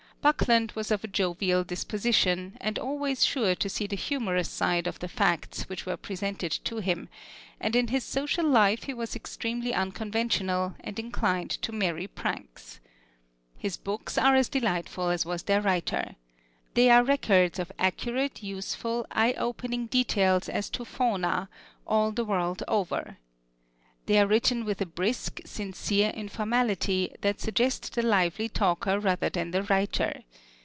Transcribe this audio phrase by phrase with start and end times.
[0.21, 4.99] Buckland was of a jovial disposition, and always sure to see the humorous side of
[4.99, 7.09] the facts which were presented to him;
[7.59, 12.79] and in his social life he was extremely unconventional, and inclined to merry pranks.
[13.57, 16.15] His books are as delightful as was their writer.
[16.75, 21.49] They are records of accurate, useful, eye opening details as to fauna,
[21.87, 23.17] all the world over.
[24.07, 29.51] They are written with a brisk, sincere informality that suggest the lively talker rather than
[29.51, 30.23] the writer.